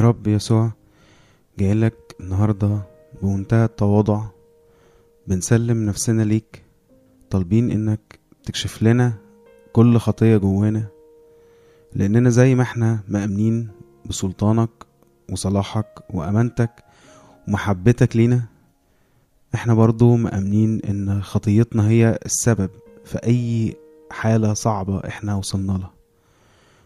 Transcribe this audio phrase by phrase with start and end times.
[0.00, 0.70] رب يسوع
[1.58, 2.80] جايلك النهاردة
[3.22, 4.24] بمنتهى التواضع
[5.26, 6.62] بنسلم نفسنا ليك
[7.30, 9.12] طالبين إنك تكشف لنا
[9.72, 10.86] كل خطية جوانا
[11.94, 13.68] لأننا زي ما إحنا مأمنين
[14.06, 14.70] بسلطانك
[15.32, 16.84] وصلاحك وأمانتك
[17.48, 18.42] ومحبتك لينا
[19.54, 22.70] إحنا برضو مأمنين إن خطيتنا هي السبب
[23.04, 23.76] في أي
[24.10, 25.92] حالة صعبة إحنا وصلنا لها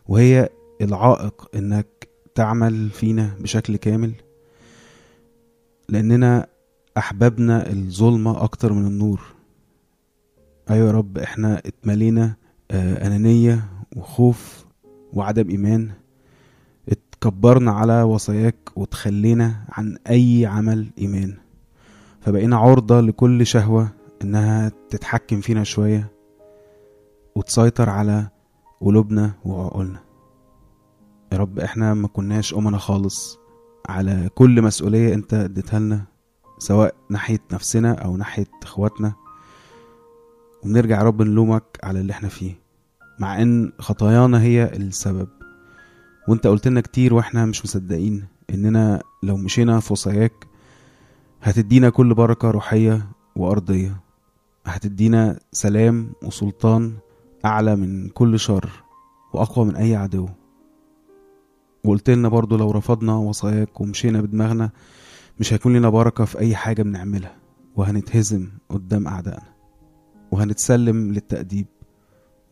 [0.08, 0.48] وهي
[0.80, 1.86] العائق إنك
[2.34, 4.12] تعمل فينا بشكل كامل؟
[5.88, 6.46] لأننا
[6.98, 9.20] أحببنا الظلمة أكتر من النور.
[10.70, 12.34] أيوه يا رب إحنا اتملينا
[12.70, 14.64] آه، أنانية وخوف
[15.12, 15.90] وعدم إيمان.
[16.88, 21.34] اتكبرنا على وصاياك وتخلينا عن أي عمل إيمان.
[22.20, 23.88] فبقينا عرضة لكل شهوة
[24.22, 26.10] إنها تتحكم فينا شوية
[27.34, 28.28] وتسيطر على
[28.80, 30.11] قلوبنا وعقولنا.
[31.32, 33.38] يا رب إحنا ما كناش أمنا خالص.
[33.88, 36.04] على كل مسؤولية انت اديتها لنا
[36.58, 39.12] سواء ناحية نفسنا أو ناحية إخواتنا.
[40.62, 42.54] وبنرجع يا رب نلومك على اللي إحنا فيه
[43.18, 45.28] مع إن خطايانا هي السبب.
[46.28, 50.46] وانت قلت لنا كتير وإحنا مش مصدقين إننا لو مشينا في وصاياك
[51.42, 54.00] هتدينا كل بركة روحية وأرضية.
[54.66, 56.94] هتدينا سلام وسلطان
[57.44, 58.70] أعلى من كل شر
[59.32, 60.28] وأقوى من أي عدو.
[61.84, 64.70] وقلت لنا برضو لو رفضنا وصاياك ومشينا بدماغنا
[65.40, 67.36] مش هيكون لنا بركة في أي حاجة بنعملها
[67.76, 69.52] وهنتهزم قدام أعدائنا
[70.30, 71.66] وهنتسلم للتأديب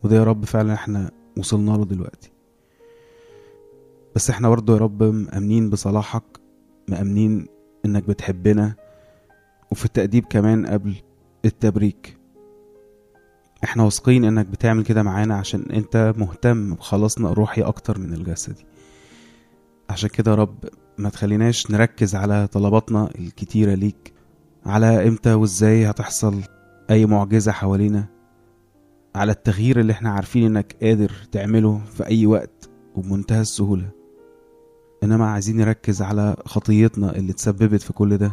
[0.03, 2.31] وده يا رب فعلا إحنا وصلنا له دلوقتي.
[4.15, 6.23] بس إحنا برضو يا رب مأمنين بصلاحك
[6.87, 7.47] مأمنين
[7.85, 8.75] إنك بتحبنا
[9.71, 10.95] وفي التأديب كمان قبل
[11.45, 12.17] التبريك.
[13.63, 18.65] إحنا واثقين إنك بتعمل كده معانا عشان أنت مهتم بخلاصنا الروحي أكتر من الجسدي.
[19.91, 20.65] عشان كده يا رب
[20.97, 24.13] ما تخليناش نركز على طلباتنا الكتيرة ليك.
[24.65, 26.41] على إمتى وإزاي هتحصل
[26.89, 28.05] أي معجزة حوالينا.
[29.15, 33.89] على التغيير اللي إحنا عارفين إنك قادر تعمله في أي وقت وبمنتهى السهولة.
[35.03, 38.31] إنما عايزين نركز على خطيتنا اللي تسببت في كل ده.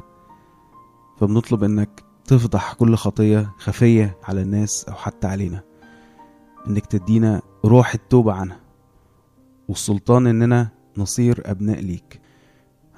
[1.21, 5.63] فبنطلب إنك تفضح كل خطية خفية على الناس أو حتى علينا.
[6.69, 8.61] إنك تدينا روح التوبة عنها.
[9.69, 12.21] والسلطان إننا نصير أبناء ليك.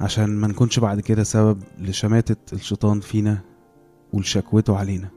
[0.00, 3.40] عشان ما نكونش بعد كده سبب لشماتة الشيطان فينا
[4.12, 5.08] ولشكوته علينا.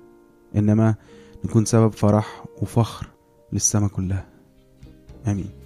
[0.55, 0.95] إنما
[1.45, 3.07] نكون سبب فرح وفخر
[3.53, 4.25] للسما كلها.
[5.27, 5.62] آمين.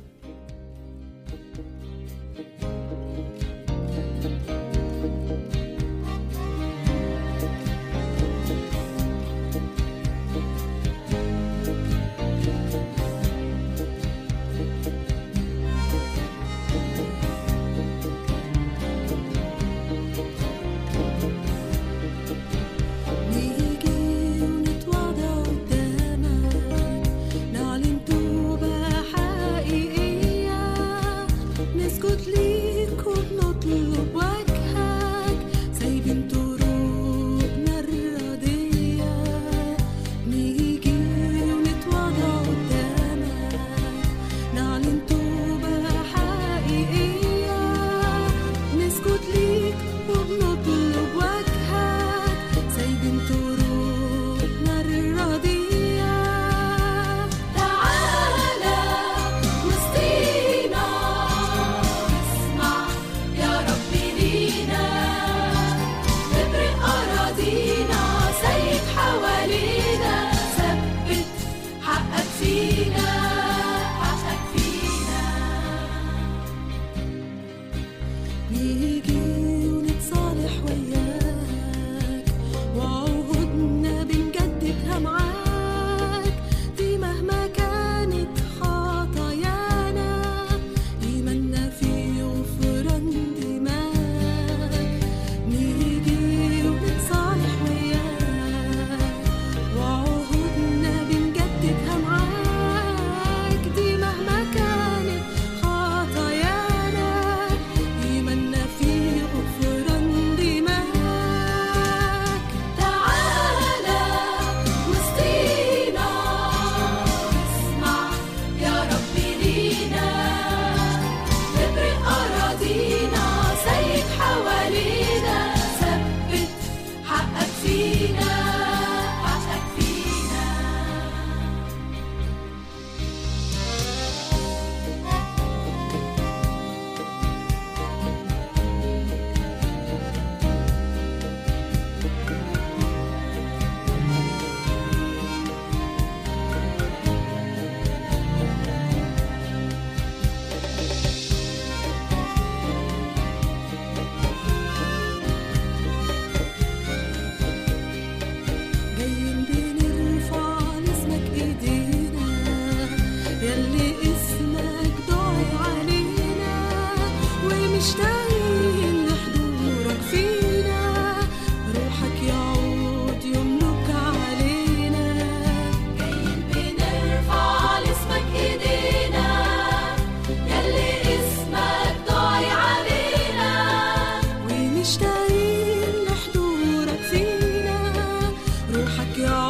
[189.19, 189.46] روحك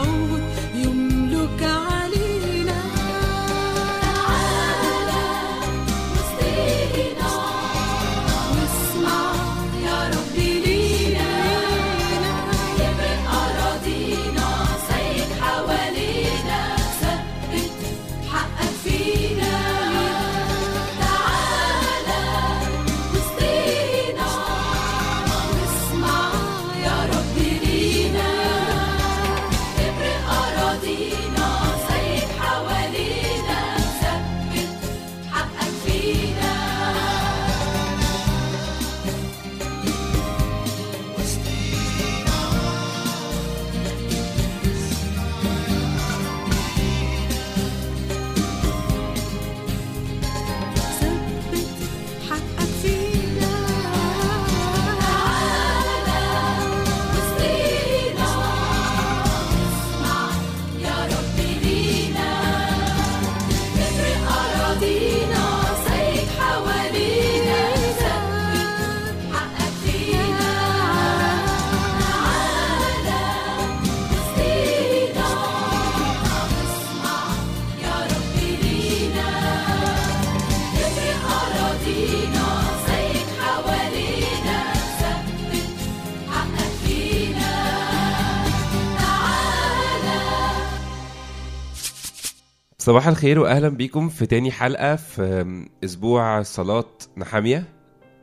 [92.88, 95.46] صباح الخير واهلا بيكم في تاني حلقة في
[95.84, 96.86] أسبوع صلاة
[97.18, 97.64] نحامية.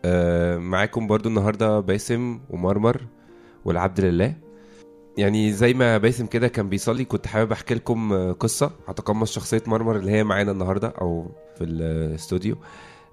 [0.05, 3.01] آه، معاكم برضو النهارده باسم ومرمر
[3.65, 4.35] والعبد لله.
[5.19, 9.63] يعني زي ما باسم كده كان بيصلي كنت حابب أحكي لكم آه، قصة هتقمص شخصية
[9.67, 12.57] مرمر اللي هي معانا النهارده أو في الاستوديو.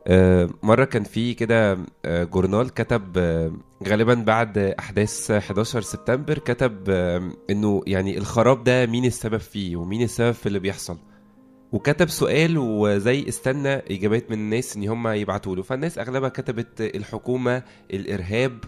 [0.08, 3.18] آه، مرة كان في كده جورنال كتب
[3.88, 6.90] غالبا بعد أحداث 11 سبتمبر كتب
[7.50, 10.98] إنه يعني الخراب ده مين السبب فيه ومين السبب في اللي بيحصل.
[11.72, 15.62] وكتب سؤال وزي استنى إجابات من الناس إن هم يبعتوا له.
[15.64, 17.64] فالناس أغلبها كتبت الحكومة
[17.94, 18.64] الإرهاب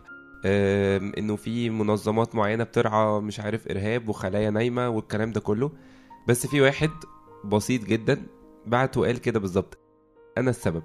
[1.17, 5.71] إنه في منظمات معينة بترعى مش عارف إرهاب وخلايا نايمة والكلام ده كله.
[6.27, 6.89] بس في واحد
[7.45, 8.25] بسيط جدا
[8.65, 9.77] بعت وقال كده بالظبط.
[10.37, 10.83] أنا السبب.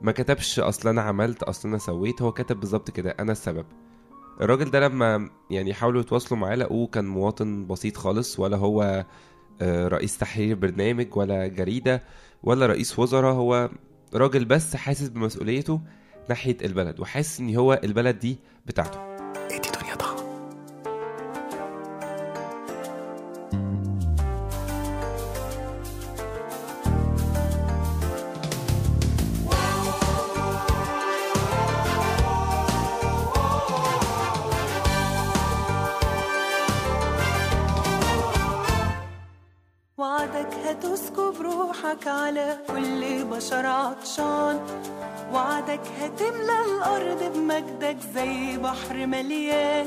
[0.00, 3.10] ما كتبش أصل أنا عملت أصل أنا سويت هو كتب بالظبط كده.
[3.20, 3.66] أنا السبب.
[4.40, 9.06] الراجل ده لما يعني حاولوا يتواصلوا معاه لقوه كان مواطن بسيط خالص ولا هو
[9.62, 12.02] رئيس تحرير برنامج ولا جريدة
[12.42, 13.70] ولا رئيس وزراء هو
[14.14, 15.80] راجل بس حاسس بمسؤوليته
[16.28, 19.00] ناحية البلد وحاسس إن هو البلد دي بتاعته.
[19.50, 20.16] ادي دنيا طعم
[41.26, 44.60] هتسكب روحك على كل بشر عطشان
[45.32, 49.86] وعدك هتملى الأرض بمجدك زي بحر مليان.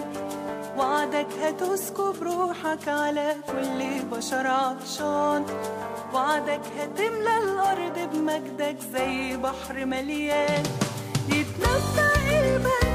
[0.77, 5.45] وعدك هتسكب روحك على كل بشر عطشان
[6.13, 10.63] وعدك هتملى الأرض بمجدك زي بحر مليان.
[11.29, 12.88] يتنبأ البنين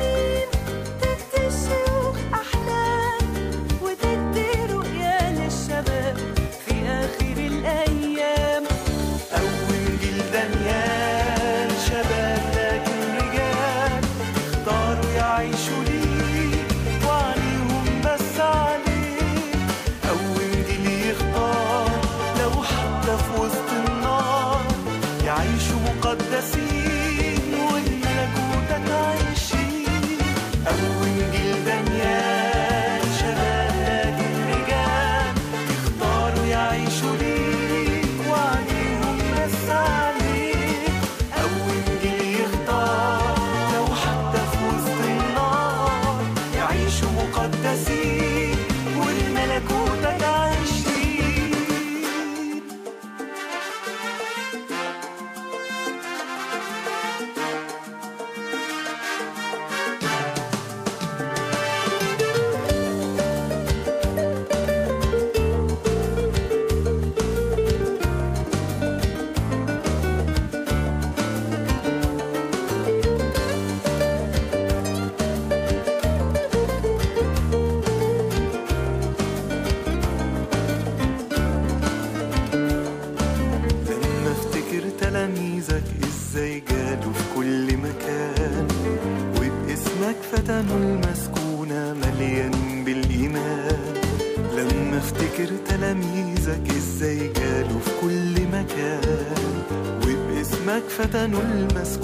[101.25, 102.04] فتنوا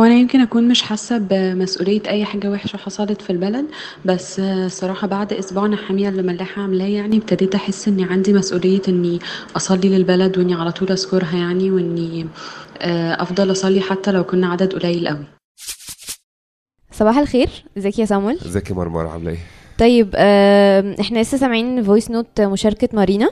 [0.00, 3.64] هو أنا يمكن أكون مش حاسة بمسؤولية أي حاجة وحشة حصلت في البلد
[4.04, 9.18] بس الصراحة بعد أسبوع نحامية اللي ملاحة عاملاه يعني ابتديت أحس إني عندي مسؤولية إني
[9.56, 12.26] أصلي للبلد وإني على طول أذكرها يعني وإني
[12.78, 15.24] آه، أفضل أصلي حتى لو كنا عدد قليل قوي
[16.92, 19.38] صباح الخير إزيك يا صامول إزيك يا مرمر عاملة إيه؟
[19.78, 23.30] طيب آه، إحنا لسه سامعين فويس نوت مشاركة مارينا.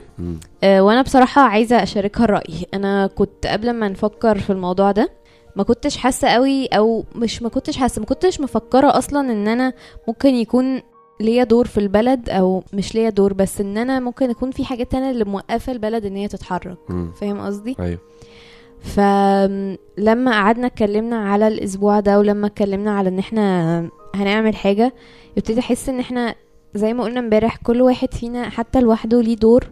[0.63, 5.18] آه، وأنا بصراحة عايزة أشاركها الرأي أنا كنت قبل ما نفكر في الموضوع ده
[5.59, 9.73] ما كنتش حاسة قوي أو مش ما كنتش حاسة ما كنتش مفكرة أصلا إن أنا
[10.07, 10.81] ممكن يكون
[11.21, 14.93] ليا دور في البلد أو مش ليا دور بس إن أنا ممكن يكون في حاجات
[14.93, 16.77] أنا اللي موقفة البلد إن هي تتحرك.
[17.21, 17.99] فاهم قصدي؟ أيوه.
[18.81, 23.79] فلما قعدنا اتكلمنا على الأسبوع ده ولما اتكلمنا على إن إحنا
[24.15, 24.93] هنعمل حاجة
[25.37, 26.35] ابتدي أحس إن إحنا
[26.75, 29.63] زي ما قلنا امبارح كل واحد فينا حتى لوحده ليه دور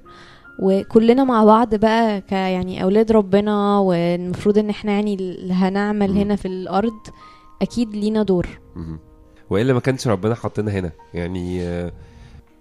[0.59, 6.11] وكلنا مع بعض بقى ك يعني أولاد ربنا والمفروض إن إحنا يعني اللي هنعمل.
[6.17, 6.99] هنا في الأرض
[7.61, 8.47] أكيد لينا دور.
[9.49, 11.61] والا ما كانش ربنا حاطنا هنا يعني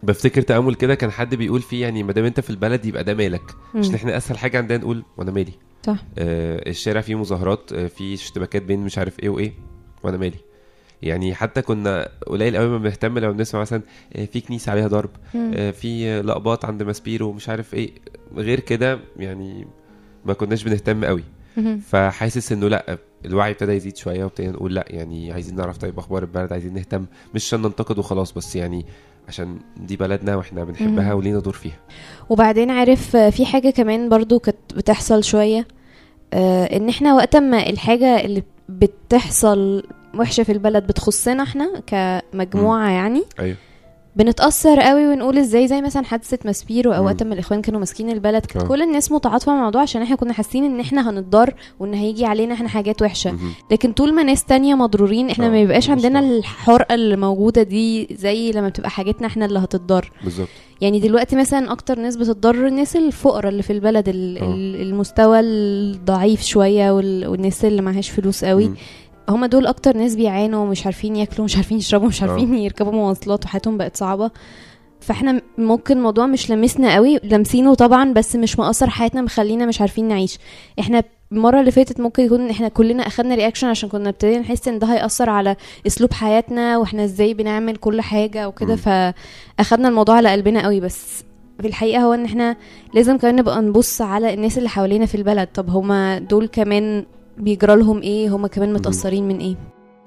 [0.03, 3.15] بفتكر تأمل كده كان حد بيقول فيه يعني ما دام أنت في البلد يبقى ده
[3.15, 3.43] مالك
[3.75, 3.95] عشان.
[3.95, 5.53] إحنا أسهل حاجة عندنا نقول وأنا مالي
[5.87, 9.53] صح آه الشارع فيه مظاهرات آه فيه اشتباكات بين مش عارف إيه وإيه
[10.03, 10.37] وأنا مالي
[11.03, 13.83] يعني حتى كنا قليل قوي ما بنهتم لو بنسمع مثلا
[14.17, 15.11] آه، في كنيسة عليها ضرب.
[15.37, 17.91] آه، في لقبات عند ماسبيرو ومش عارف إيه
[18.37, 19.67] غير كده يعني
[20.25, 21.25] ما كناش بنهتم قوي.
[21.87, 26.23] فحاسس إنه لأ الوعي ابتدى يزيد شوية وابتدينا نقول لأ يعني عايزين نعرف طيب أخبار
[26.23, 28.87] البلد عايزين نهتم مش عشان ننتقد وخلاص بس يعني
[29.29, 31.13] عشان دي بلدنا وإحنا بنحبها.
[31.13, 31.79] ولينا دور فيها
[32.29, 35.67] وبعدين عارف آه، في حاجة كمان برضو كانت بتحصل شوية
[36.33, 39.83] آه، إن إحنا وقت ما الحاجة اللي بتحصل
[40.15, 43.57] وحشة في البلد بتخصنا إحنا كمجموعة يعني أيوه
[44.17, 47.07] بنتأثر قوي ونقول إزاي زي مثلا حادثة ماسبيرو أو مم.
[47.07, 48.69] وقت ما الإخوان كانوا ماسكين البلد كانت آه.
[48.69, 52.55] كل الناس متعاطفة مع الموضوع عشان إحنا كنا حاسين إن إحنا هنتضر وإن هيجي علينا
[52.55, 53.53] إحنا حاجات وحشة مهم.
[53.71, 56.19] لكن طول ما ناس تانية مضرورين إحنا آه، ما بيبقاش عندنا.
[56.21, 60.49] الحرقة اللي موجودة دي زي لما بتبقى حاجتنا إحنا اللي هتتضر بالظبط
[60.81, 64.39] يعني دلوقتي مثلا أكتر ناس بتضر الناس الفقراء اللي في البلد ال-.
[64.39, 68.75] ال- المستوى الضعيف شوية وال- والناس اللي معهاش فلوس قوي مم.
[69.29, 72.27] هما دول أكتر ناس بيعانوا ومش عارفين ياكلوا مش عارفين يشربوا مش آه.
[72.31, 74.31] عارفين يركبوا مواصلات وحياتهم بقت صعبة.
[75.01, 80.09] فإحنا ممكن الموضوع مش لامسنا قوي لامسينه طبعا بس مش مأثر حياتنا مخلينا مش عارفين
[80.09, 80.39] نعيش.
[80.81, 81.03] إحنا
[81.33, 84.87] المرة اللي فاتت ممكن يكون إحنا كلنا أخدنا رياكشن عشان كنا ابتدينا نحس إن ده
[84.87, 85.57] هيأثر على
[85.87, 88.77] أسلوب حياتنا وإحنا إزاي بنعمل كل حاجة وكده.
[88.77, 90.81] فأخدنا الموضوع على قلبنا قوي.
[90.81, 91.25] بس
[91.61, 92.57] في الحقيقة هو إن إحنا
[92.95, 95.49] لازم كمان نبقى نبص على الناس اللي حوالينا في البلد.
[95.55, 97.05] طب هما دول كمان
[97.39, 98.75] بيجرى لهم إيه هما كمان مم.
[98.75, 99.57] متأثرين من إيه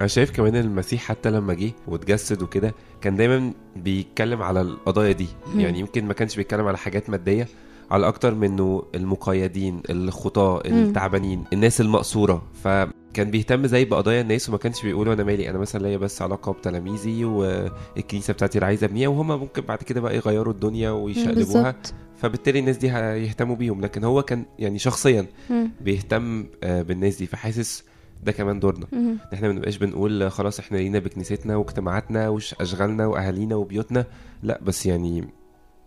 [0.01, 5.27] أنا شايف كمان المسيح حتى لما جه واتجسد وكده كان دايما بيتكلم على القضايا دي
[5.53, 5.59] مم.
[5.59, 7.48] يعني يمكن ما كانش بيتكلم على حاجات مادية
[7.91, 10.62] على أكتر منه المقيدين الخطاة.
[10.65, 12.67] التعبانين الناس المقصورة ف
[13.13, 16.51] كان بيهتم زي بقضايا الناس وما كانش بيقول أنا مالي أنا مثلا ليا بس علاقة
[16.51, 21.75] بتلاميذي والكنيسة بتاعتي اللي عايزة ابنيها وهم ممكن بعد كده بقى يغيروا الدنيا ويشقلبوها
[22.21, 25.71] فبالتالي الناس دي هيهتموا بيهم لكن هو كان يعني شخصيا مم.
[25.81, 27.83] بيهتم آه، بالناس دي فحاسس
[28.23, 28.85] ده كمان دورنا.
[28.93, 34.05] ان إحنا ما نبقاش بنقول خلاص إحنا لينا بكنيستنا واجتماعاتنا واشغالنا وأهالينا وبيوتنا
[34.43, 35.27] لا بس يعني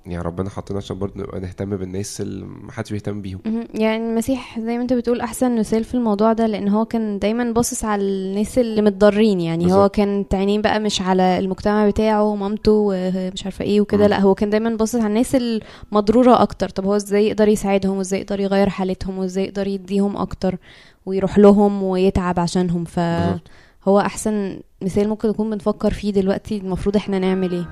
[0.06, 3.40] يعني ربنا حطنا عشان برضه نبقى نهتم بالناس اللي ما حدش بيهتم بيهم.
[3.74, 7.52] يعني المسيح زي ما انت بتقول أحسن مثال في الموضوع ده لأن هو كان دايما
[7.52, 9.94] باصص على الناس اللي متضرين يعني هو بالظبط.
[9.94, 14.06] كان عينين بقى مش على المجتمع بتاعه ومامته ومش عارفة إيه وكده.
[14.06, 15.36] لا هو كان دايما باصص على الناس
[15.92, 20.56] المضرورة أكتر طب هو إزاي يقدر يساعدهم وإزاي يقدر يغير حالتهم وإزاي يقدر يديهم أكتر
[21.06, 23.40] ويروح لهم ويتعب عشانهم بالظبط.
[23.84, 27.66] فهو أحسن مثال ممكن نكون بنفكر فيه دلوقتي المفروض إحنا نعمل إيه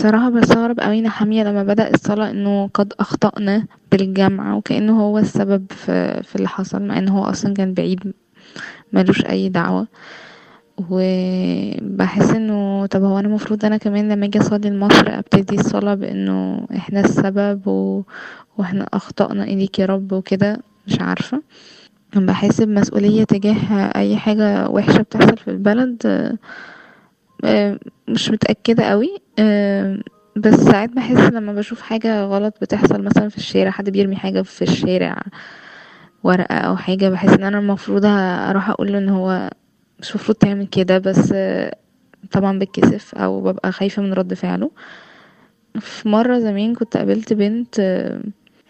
[0.00, 6.22] بصراحة بستغرب قوي نحمية لما بدأ الصلاة إنه قد أخطأنا بالجمع وكأنه هو السبب في,
[6.22, 8.12] في اللي حصل مع إنه هو أصلا كان بعيد
[8.92, 9.86] ملوش أي دعوة.
[10.90, 16.66] وبحس إنه طب هو أنا المفروض أنا كمان لما أجي أصلي لمصر أبتدي الصلاة بإنه
[16.76, 18.02] إحنا السبب و...
[18.58, 21.42] وإحنا أخطأنا إليك يا رب وكده؟ مش عارفة.
[22.16, 26.02] بحس بمسؤولية تجاه أي حاجة وحشة بتحصل في البلد
[28.08, 29.16] مش متأكدة قوي.
[29.38, 29.98] آه،
[30.36, 34.62] بس ساعات بحس لما بشوف حاجة غلط بتحصل مثلا في الشارع حد بيرمي حاجة في
[34.62, 35.22] الشارع
[36.24, 39.50] ورقة أو حاجة بحس إن أنا المفروض أروح أقول له إن هو
[40.00, 41.76] مش المفروض تعمل كده بس آه،
[42.30, 44.70] طبعا بتكسف أو ببقى خايفة من رد فعله.
[45.80, 48.20] في مرة زمان كنت قابلت بنت آه،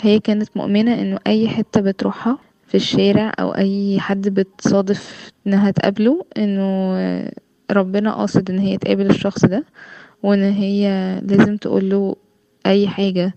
[0.01, 6.25] هي كانت مؤمنة إنه أي حتة بتروحها في الشارع أو أي حد بتصادف إنها تقابله
[6.37, 7.33] آه،
[7.71, 9.65] ربنا قاصد إن هي تقابل الشخص ده
[10.23, 10.89] وإن هي
[11.23, 12.17] لازم تقوله
[12.67, 13.35] أي حاجة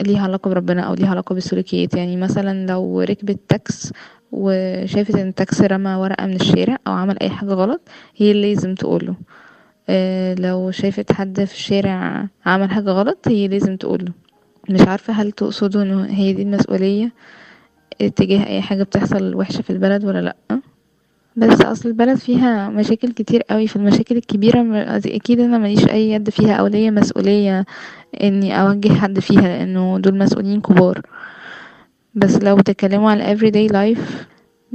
[0.00, 1.94] ليها علاقة بربنا أو ليها علاقة بالسلوكيات.
[1.94, 3.92] يعني مثلا لو ركبت تاكس
[4.32, 7.80] وشافت إن التاكس رمى ورقة من الشارع أو عمل أي حاجة غلط
[8.16, 9.14] هي لازم تقوله
[9.88, 14.12] آه، لو شافت حد في الشارع عمل حاجة غلط هي لازم تقوله
[14.70, 17.12] مش عارفة هل تقصدوا إنه هي دي المسؤولية
[18.00, 20.60] اتجاه أي حاجة بتحصل وحشة في البلد ولا لأ.
[21.36, 24.74] بس أصل البلد فيها مشاكل كتير قوي في المشاكل الكبيرة م-
[25.06, 27.64] أكيد أنا ماليش أي يد فيها أو ليا مسؤولية
[28.22, 31.00] إني أوجه حد فيها لأنه دول مسؤولين كبار.
[32.14, 34.02] بس لو بتتكلموا على everyday life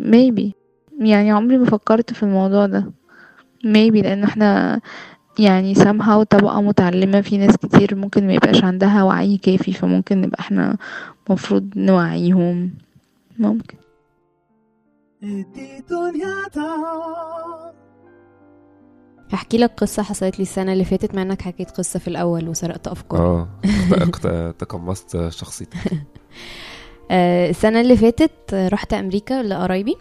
[0.02, 0.52] maybe.
[1.00, 2.86] يعني عمري ما فكرت في الموضوع ده.
[3.66, 4.80] maybe لأن إحنا
[5.40, 10.40] يعني somehow طبقة متعلمة في ناس كتير ممكن ما يبقاش عندها وعي كافي فممكن نبقى
[10.40, 10.78] إحنا
[11.30, 12.70] مفروض نوعيهم.
[13.40, 13.78] ممكن.
[15.22, 16.98] دام
[19.32, 22.88] هحكي لك قصة حصلت لي السنة اللي فاتت مع إنك حكيت قصة في الأول وسرقت
[22.88, 23.48] أفكار.
[24.26, 25.78] آه تقمصت شخصيتك.
[27.12, 29.96] آه، السنة اللي فاتت رحت أمريكا لقرايبي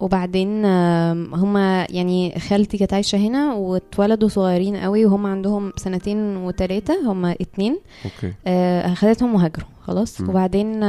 [0.00, 0.64] وبعدين
[1.34, 7.78] هما يعني خالتي كانت عايشة هنا واتولدوا صغيرين قوي وهم عندهم سنتين وتلاتة هما اتنين.
[8.04, 8.34] okay.
[8.46, 10.20] آه، خدتهم وهاجروا خلاص.
[10.20, 10.28] مم.
[10.30, 10.84] وبعدين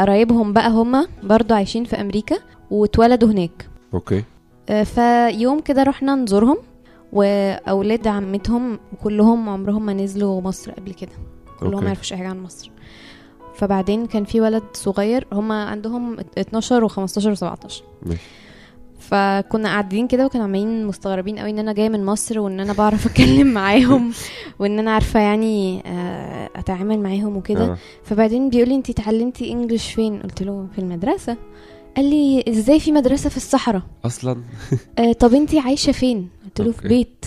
[0.00, 2.36] قرايبهم بقى هما برضو عايشين في أمريكا
[2.70, 3.68] واتولدوا هناك.
[3.94, 4.24] okay.
[4.68, 6.58] آه، فيوم كده رحنا نزورهم
[7.12, 11.12] وأولاد عمتهم كلهم عمرهم ما نزلوا مصر قبل كده.
[11.60, 11.80] كلهم.
[11.80, 12.70] ما يعرفوش اي حاجة عن مصر.
[13.54, 18.22] فبعدين كان في ولد صغير هما عندهم 12 و15 و17 ماشي.
[18.98, 23.06] فكنا قاعدين كده وكانوا عمالين مستغربين قوي إن أنا جاية من مصر وإن أنا بعرف
[23.06, 24.12] أتكلم معاهم
[24.58, 27.64] وإن أنا عارفة يعني آه، أتعامل معاهم وكده.
[27.64, 27.76] آه.
[28.04, 31.36] فبعدين بيقول لي انت اتعلمتي انجلش فين؟ قلت له في المدرسة.
[31.96, 34.36] قال لي إزاي في مدرسة في الصحراء أصلا
[34.98, 36.88] آه طب أنتي عايشة فين قلت له في.
[36.88, 37.24] بيت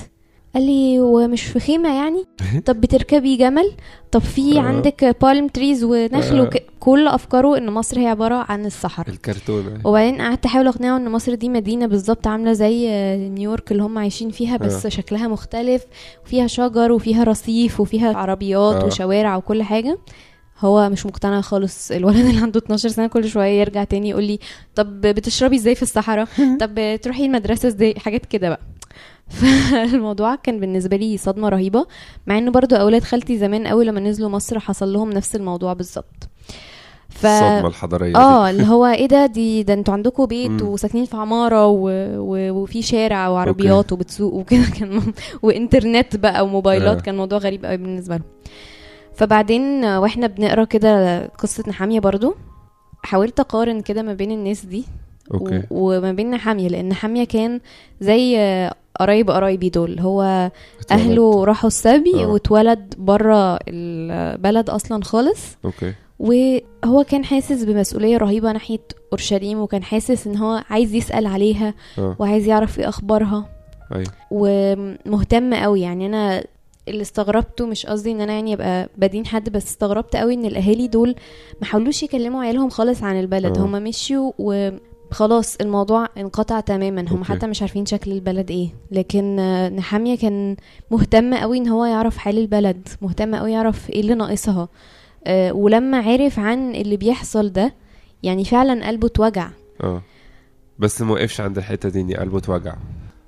[0.53, 2.25] قال لي ومش في خيمة يعني
[2.67, 3.71] طب بتركبي جمل
[4.11, 4.61] طب في آه.
[4.61, 6.41] عندك بالم تريز ونخل آه.
[6.41, 6.57] وك...
[6.79, 11.35] كل أفكاره إن مصر هي عبارة عن الصحراء الكرتونة وبعدين قعدت أحاول أقنعه إن مصر
[11.35, 14.89] دي مدينة بالظبط عاملة زي آه، نيويورك اللي هم عايشين فيها بس آه.
[14.89, 15.85] شكلها مختلف
[16.25, 18.85] وفيها شجر وفيها رصيف وفيها عربيات آه.
[18.85, 19.97] وشوارع وكل حاجة
[20.59, 21.91] هو مش مقتنع خالص.
[21.91, 24.39] الولد اللي عنده 12 سنة كل شوية يرجع تاني يقول لي
[24.75, 26.27] طب بتشربي إزاي في الصحراء؟
[26.61, 28.59] طب تروحي المدرسة إزاي؟ حاجات كده بقى.
[29.39, 31.85] فالموضوع كان بالنسبة لي صدمة رهيبة
[32.27, 36.29] مع إنه برضو أولاد خالتي زمان قوي لما نزلوا مصر حصل لهم نفس الموضوع بالظبط.
[37.09, 37.25] ف...
[37.25, 38.15] الصدمة الحضارية.
[38.15, 40.61] آه اللي هو إيه ده؟ دي ده أنتوا عندكم بيت.
[40.61, 41.89] وساكنين في عمارة و...
[42.17, 42.51] و...
[42.51, 44.63] وفي شارع وعربيات وبتسوق وكده.
[44.79, 45.01] كان
[45.41, 46.97] وإنترنت بقى وموبايلات.
[46.97, 47.01] آه.
[47.01, 48.25] كان موضوع غريب قوي بالنسبة لهم.
[49.19, 52.35] فبعدين آه، وإحنا بنقرا كده قصة نحامية برضو
[53.03, 54.85] حاولت أقارن كده ما بين الناس دي
[55.33, 55.57] okay.
[55.57, 55.97] و...
[55.97, 57.59] وما بين نحامية لأن نحامية كان
[58.01, 60.99] زي آه، قرايب قرايبي دول هو اتولد.
[61.01, 62.27] أهله راحوا السبي آه.
[62.27, 65.57] واتولد بره البلد أصلا خالص.
[65.65, 65.93] okay.
[66.19, 68.79] وهو كان حاسس بمسؤولية رهيبة ناحية
[69.11, 72.15] أورشليم وكان حاسس إن هو عايز يسأل عليها آه.
[72.19, 73.49] وعايز يعرف إيه أخبارها.
[73.95, 74.07] أيوه.
[74.31, 76.43] ومهتم قوي يعني أنا
[76.89, 80.87] اللي استغربته مش قصدي إن أنا يعني أبقى بدين حد بس استغربت قوي إن الأهالي
[80.87, 81.15] دول
[81.61, 83.57] ما حاولوش يكلموا عيالهم خالص عن البلد.
[83.57, 83.61] آه.
[83.61, 87.05] هما مشيوا وخلاص الموضوع انقطع تماما.
[87.09, 87.23] هم.
[87.23, 88.69] حتى مش عارفين شكل البلد إيه.
[88.91, 89.35] لكن
[89.75, 90.55] نحامية كان
[90.91, 94.67] مهتم قوي إن هو يعرف حال البلد مهتم قوي يعرف إيه اللي ناقصها.
[95.25, 97.73] آه، ولما عرف عن اللي بيحصل ده
[98.23, 99.49] يعني فعلا قلبه اتوجع.
[99.83, 100.01] آه.
[100.79, 102.75] بس ما وقفش عند الحتة دي اني قلبه اتوجع.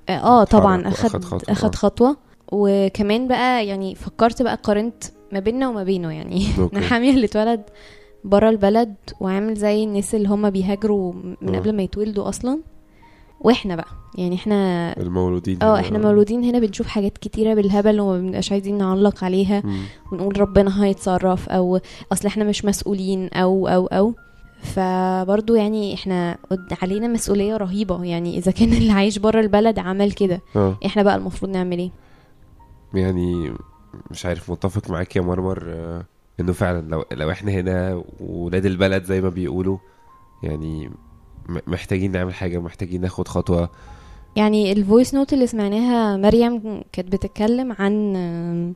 [0.08, 0.88] آه آه، طبعا.
[0.88, 1.74] أخد خطوة، أخد.
[1.74, 2.16] خطوة.
[2.52, 6.76] وكمان بقى يعني فكرت بقى قارنت ما بيننا وما بينه يعني أوكي.
[6.76, 7.62] نحامي اللي اتولد
[8.24, 11.12] بره البلد وعامل زي الناس اللي هم بيهاجروا
[11.42, 11.58] من آه.
[11.58, 12.60] قبل ما يتولدوا أصلا
[13.40, 13.88] وإحنا بقى
[14.18, 15.80] يعني إحنا المولودين آه.
[15.80, 19.82] إحنا مولودين هنا بنشوف حاجات كتيرة بالهبل وما بنبقاش عايزين نعلق عليها مم.
[20.12, 21.80] ونقول ربنا هيتصرف أو
[22.12, 24.14] أصل إحنا مش مسؤولين أو أو أو
[24.62, 26.38] فبرضو يعني إحنا
[26.82, 31.16] علينا مسؤولية رهيبة يعني إذا كان اللي عايش بره البلد عمل كده آه إحنا بقى
[31.16, 31.90] المفروض نعمل إيه
[32.94, 33.52] يعني
[34.10, 36.04] مش عارف متفق معاك يا مرمر آه،
[36.40, 39.78] إنه فعلا لو لو إحنا هنا ولاد البلد زي ما بيقولوا
[40.42, 40.88] يعني
[41.48, 43.70] م- محتاجين نعمل حاجة محتاجين ناخد خطوة.
[44.36, 48.74] يعني ال voice note اللي سمعناها مريم كانت بتتكلم عن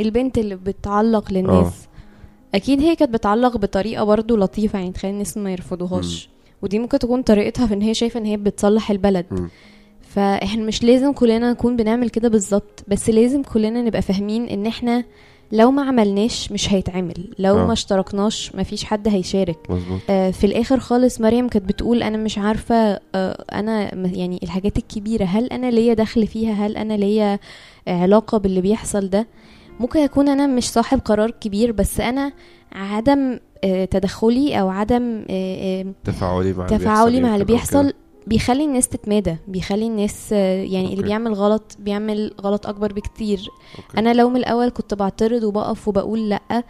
[0.00, 1.88] البنت اللي بتعلق للناس.
[2.54, 6.28] أكيد هي كانت بتعلق بطريقة برضو لطيفة يعني تخلي الناس ما يرفضوهاش.
[6.62, 9.26] ودي ممكن تكون طريقتها في إن هي شايفة إن هي بتصلح البلد.
[9.30, 9.48] مم.
[10.14, 15.04] فاحنا مش لازم كلنا نكون بنعمل كده بالظبط بس لازم كلنا نبقى فاهمين إن إحنا
[15.52, 17.66] لو ما عملناش مش هيتعمل لو آه.
[17.66, 19.58] ما اشتركناش مفيش حد هيشارك
[20.10, 22.74] آه، في الآخر خالص مريم كانت بتقول أنا مش عارفة
[23.14, 27.38] آه، أنا يعني الحاجات الكبيرة هل أنا ليا دخل فيها هل أنا ليا
[27.88, 29.26] آه، علاقة باللي بيحصل ده
[29.80, 32.32] ممكن أكون أنا مش صاحب قرار كبير بس أنا
[32.72, 37.92] عدم آه، تدخلي أو عدم آه، آه، تفاعلي مع اللي تفاعلي بيحصل مع اللي بيحصل.
[38.26, 41.02] بيخلي الناس تتمادى بيخلي الناس آه، يعني اللي okay.
[41.02, 43.98] بيعمل غلط بيعمل غلط أكبر بكتير okay.
[43.98, 46.64] أنا لو من الأول كنت بعترض وبقف وبقول لأ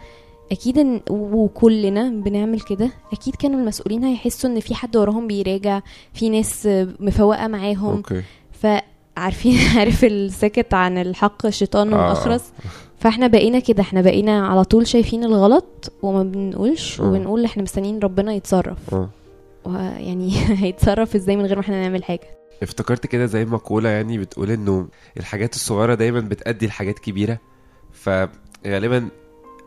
[0.51, 5.81] أكيد إن وكلنا بنعمل كده أكيد كانوا المسؤولين هيحسوا إن في حد وراهم بيراجع
[6.13, 12.09] في ناس مفوقة معاهم أوكي فعارفين عارف السكت عن الحق شيطان آه.
[12.09, 12.51] وأخرس
[12.99, 17.07] فإحنا بقينا كده إحنا بقينا على طول شايفين الغلط وما بنقولش آه.
[17.07, 19.09] وبنقول إحنا مستنيين ربنا يتصرف آه
[19.97, 20.31] يعني
[20.63, 22.37] هيتصرف إزاي من غير ما إحنا نعمل حاجة.
[22.63, 27.39] افتكرت كده زي مقولة يعني بتقول إنه الحاجات الصغيرة دايما بتأدي لحاجات كبيرة
[27.91, 29.09] فغالبا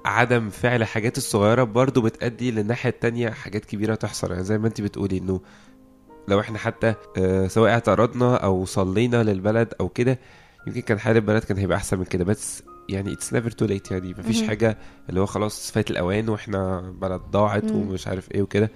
[0.04, 4.30] عدم فعل الحاجات الصغيرة برضو بتأدي للناحية التانية حاجات كبيرة تحصل.
[4.30, 5.40] يعني زي ما انت بتقولي إنه
[6.28, 10.18] لو إحنا حتى آه، سواء اعترضنا أو صلينا للبلد أو كده
[10.66, 12.24] يمكن كان حال البلد كان هيبقى أحسن من كده.
[12.24, 14.42] بس يعني it's never too late يعني مفيش.
[14.42, 17.70] حاجة اللي هو خلاص فات الأوان وإحنا بلد ضاعت.
[17.72, 18.70] ومش عارف إيه وكده.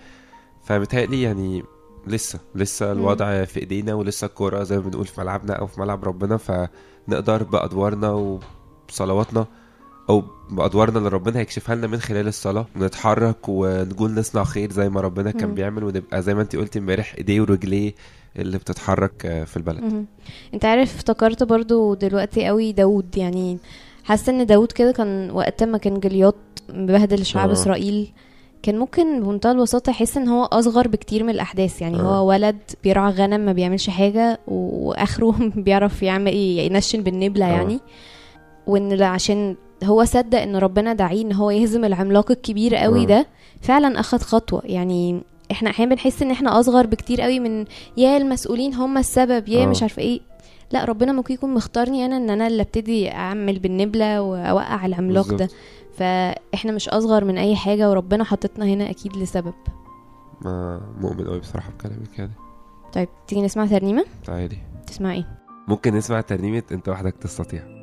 [0.63, 1.63] فبتهيألي يعني
[2.07, 6.05] لسه لسه الوضع في إيدينا ولسه الكورة زي ما بنقول في ملعبنا أو في ملعب
[6.05, 8.39] ربنا فنقدر بأدوارنا
[8.89, 9.47] وبصلواتنا
[10.11, 15.01] أو بأدوارنا اللي ربنا هيكشفها لنا من خلال الصلاة نتحرك ونقول نصنع خير زي ما
[15.01, 15.55] ربنا كان.
[15.55, 17.95] بيعمل ونبقى زي ما انت قلتي امبارح إيديه ورجليه
[18.37, 20.07] اللي بتتحرك في البلد.
[20.55, 23.59] أنت عارف افتكرت برضو دلوقتي قوي داود يعني
[24.05, 26.35] حاسة إن داود كده كان وقت ما كان جلياط
[26.69, 27.53] مبهدل شعب آه.
[27.53, 28.13] إسرائيل
[28.63, 32.03] كان ممكن بمنتهى البساطة يحس إن هو أصغر بكتير من الأحداث يعني آه.
[32.03, 37.53] هو ولد بيرعى غنم ما بيعملش حاجة وآخره بيعرف يعمل إيه ينشن بالنبلة آه.
[37.53, 37.81] يعني
[38.67, 43.07] وإن عشان هو صدق إن ربنا داعيه إن هو يهزم العملاق الكبير قوي آه.
[43.07, 43.27] ده
[43.61, 47.65] فعلا أخد خطوة يعني إحنا أحيانا بنحس إن إحنا أصغر بكتير قوي من
[47.97, 49.67] يا المسؤولين هم السبب يا آه.
[49.67, 50.21] مش عارفه إيه
[50.73, 55.49] لا ربنا ممكن يكون مختارني أنا إن أنا اللي أبتدي أعمل بالنبلة وأوقع العملاق ده.
[55.93, 59.55] فإحنا مش أصغر من أي حاجة وربنا حطتنا هنا أكيد لسبب.
[60.45, 62.33] ما مؤمن قوي بصراحة بكلامك يعني.
[62.93, 64.59] طيب تيجي نسمع ترنيمة؟ تعالي.
[64.87, 67.82] تسمع إيه؟ ممكن نسمع ترنيمة أنت وحدك تستطيع.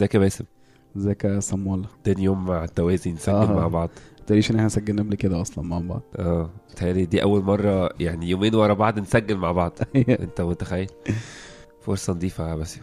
[0.00, 0.44] ازيك يا باسم؟
[0.96, 3.52] ازيك يا صمولة تاني يوم على التوالي نسجل آه.
[3.54, 3.90] مع بعض.
[4.22, 6.02] متقوليش إن إحنا سجلنا قبل كده أصلا مع بعض.
[6.16, 9.72] آه بتهيألي دي أول مرة يعني يومين ورا بعض نسجل مع بعض.
[10.08, 10.90] أنت متخيل؟
[11.80, 12.80] فرصة نضيفة يا باسم.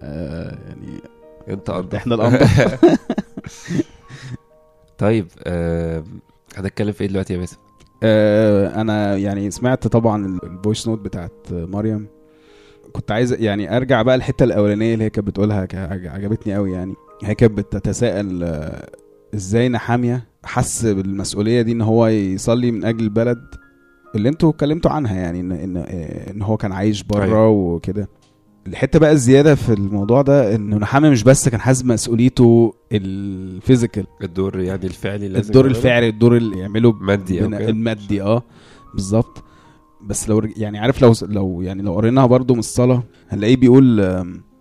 [0.00, 1.00] آه، يعني
[1.48, 2.80] أنت قضى إحنا الأنضف.
[4.98, 6.04] طيب آه
[6.56, 7.56] هنتكلم في إيه دلوقتي يا باسم؟
[8.02, 12.06] آه، أنا يعني سمعت طبعا ال voice note بتاعت مريم.
[12.92, 15.68] كنت عايز يعني أرجع بقى الحتة الأولانية اللي هي كانت بتقولها
[16.04, 16.94] عجبتني قوي يعني.
[17.24, 18.88] هي كانت بتتساءل آه،
[19.34, 23.38] إزاي نحامية؟ حس بالمسؤولية دي إن هو يصلي من أجل البلد
[24.14, 27.48] اللي أنتوا اتكلمتوا عنها يعني إن إن آه، إن هو كان عايش بره أيوة.
[27.48, 28.08] وكده.
[28.66, 34.60] الحتة بقى الزيادة في الموضوع ده إنه نحامي مش بس كان حاسس مسؤوليته الفيزيكال الدور
[34.60, 38.42] يعني الفعلي لازم الدور؟ الفعلي الدور اللي يعمله مادي المادي آه
[38.94, 39.44] بالظبط.
[40.02, 43.96] بس لو يعني عارف لو لو يعني لو قريناها برضو من الصلاة هنلاقيه بيقول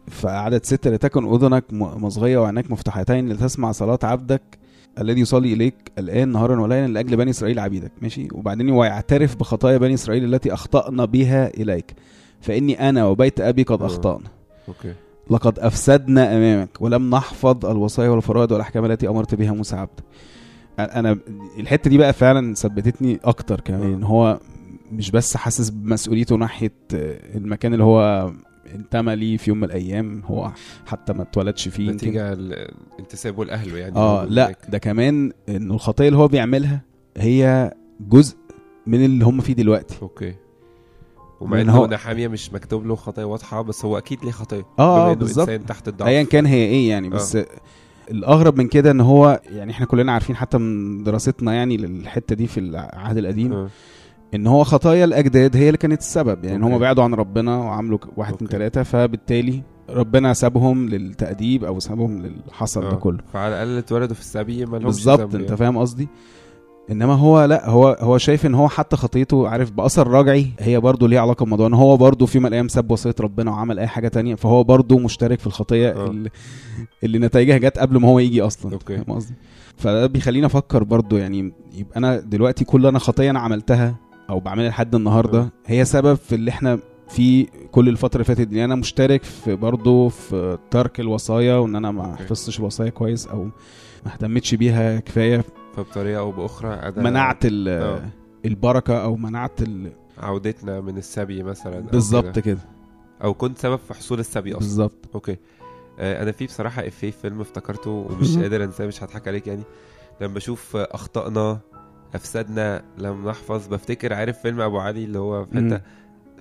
[0.07, 4.41] في عدد ستة لتكن أذنك مصغية وعيناك مفتوحتين لتسمع صلاة عبدك
[4.99, 7.91] الذي يصلي إليك الآن نهارا وليلا لأجل بني إسرائيل عبيدك.
[8.01, 11.93] ماشي؟ وبعدين ويعترف بخطايا بني إسرائيل التي أخطأنا بها إليك.
[12.41, 13.85] فإني أنا وبيت أبي قد آه.
[13.85, 14.27] أخطأنا.
[14.67, 14.93] أوكي.
[15.29, 20.03] لقد أفسدنا أمامك ولم نحفظ الوصايا والفرائض والأحكام التي أمرت بها موسى عبدك.
[20.79, 21.17] أنا
[21.59, 23.93] الحتة دي بقى فعلا ثبتتني أكتر كمان.
[23.93, 24.39] إن هو
[24.91, 26.71] مش بس حاسس بمسؤوليته ناحية
[27.35, 28.31] المكان اللي هو
[28.75, 30.51] انتمى ليه في يوم من الأيام هو
[30.87, 31.91] حتى ما اتولدش فيه.
[31.91, 32.37] نتيجة
[32.99, 34.55] انتسابه لاهله يعني آه لا.
[34.69, 36.81] ده كمان إنه الخطيه اللي هو بيعملها
[37.17, 37.73] هي
[38.09, 38.35] جزء
[38.87, 40.35] من اللي هم فيه دلوقتي أوكي
[41.41, 45.13] ومع إنه هو- نحاميه مش مكتوب له خطايا واضحة بس هو أكيد ليه خطايا آه
[45.13, 47.37] بالظبط إنسان تحت الضعف ايا كان هي إيه يعني بس
[48.11, 52.47] الأغرب من كده إن هو يعني إحنا كلنا عارفين حتى من دراستنا يعني للحتة دي
[52.47, 53.69] في العهد القديم آه.
[54.35, 56.65] إن هو خطايا الأجداد هي اللي كانت السبب يعني.
[56.65, 58.49] هم بعدوا عن ربنا وعملوا واحد اتنين.
[58.49, 62.89] تلاتة فبالتالي ربنا سابهم للتأديب أو سابهم للي حصل آه.
[62.89, 65.57] ده كله فعلى الأقل اتولدوا في السبي ما بالظبط ذنب أنت يعني.
[65.57, 66.07] فاهم قصدي
[66.91, 71.07] إنما هو لا هو هو شايف إن هو حتى خطيته عارف بأثر رجعي هي برضه
[71.07, 73.87] ليها علاقة بموضوع إن هو برضه في يوم من الأيام ساب وصية ربنا وعمل أي
[73.87, 76.07] حاجة تانية فهو برضه مشترك في الخطية آه.
[76.07, 76.29] اللي,
[77.03, 78.97] اللي نتائجها جت قبل ما هو يجي أصلا okay.
[78.97, 79.33] فاهم قصدي
[79.77, 83.95] فده بيخليني أفكر برضه يعني يبقى أنا دلوقتي كل أنا خطيه أنا عملتها
[84.29, 85.49] أو بعملها لحد النهارده.
[85.65, 90.09] هي سبب في اللي إحنا في كل الفترة اللي فاتت دي أنا مشترك في برضه
[90.09, 92.15] في ترك الوصايا وإن أنا ما.
[92.15, 93.43] حفظتش الوصايا كويس أو
[94.05, 95.43] ما اهتمتش بيها كفاية
[95.75, 98.01] فبطريقة أو بأخرى منعت آه.
[98.45, 99.59] البركة أو منعت.
[100.17, 102.59] عودتنا من السبي مثلا بالظبط كده.
[103.23, 105.37] أو كنت سبب في حصول السبي أصلا بالظبط okay
[105.99, 108.37] آه أنا في بصراحة إفيه في فيلم افتكرته ومش.
[108.41, 109.63] قادر أنساه مش هضحك عليك يعني
[110.21, 111.59] لما بشوف آه، اخطائنا
[112.15, 115.51] افسدنا لم نحفظ بفتكر عارف فيلم أبو علي اللي هو في.
[115.51, 115.81] حتة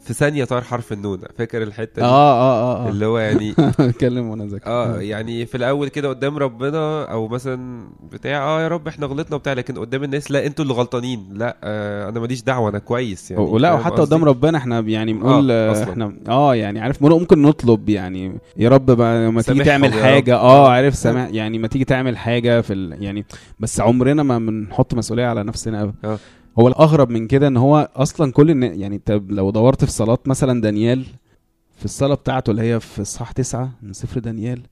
[0.08, 4.28] في ثانية طار حرف النون فاكر الحتة دي آه آه آه اللي هو يعني اتكلم
[4.28, 8.88] وأنا ذاكر آه يعني في الأول كده قدام ربنا أو مثلا بتاع آه يا رب
[8.88, 12.70] إحنا غلطنا وبتاع لكن قدام الناس لا أنتوا اللي غلطانين لا آه أنا ماليش دعوة
[12.70, 15.90] أنا كويس يعني ولا وحتى؟ قدام ربنا إحنا يعني بنقول آه، آه أصلاً.
[15.90, 20.40] إحنا آه يعني عارف ممكن نطلب يعني يا رب ما, تيجي تعمل حاجة رب.
[20.40, 23.02] آه عارف سامح يعني ما تيجي تعمل حاجة في ال...
[23.02, 23.24] يعني
[23.60, 26.18] بس عمرنا ما بنحط مسؤولية على نفسنا آه.
[26.58, 28.62] هو الأغرب من كده إن هو أصلا كل الن...
[28.80, 31.04] يعني أنت لو دورت في صلاه مثلا دانيال
[31.78, 34.62] في الصلاه بتاعته اللي هي في اصحاح تسعة من سفر دانيال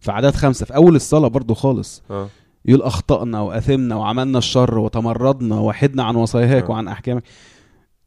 [0.00, 2.02] في عدد خمسة في أول الصلاه برضو خالص.
[2.10, 2.28] آه.
[2.64, 6.70] يقول أخطأنا وأثمنا وعملنا الشر وتمردنا وحدنا عن وصاياك آه.
[6.70, 7.22] وعن أحكامك